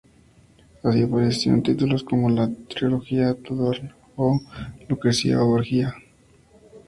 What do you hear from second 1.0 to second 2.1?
aparecieron títulos